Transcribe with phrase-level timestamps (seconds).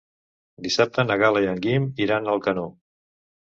[0.67, 2.69] Dissabte na Gal·la i en Guim iran a Alcanó.